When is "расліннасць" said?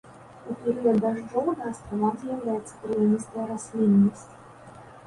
3.53-4.31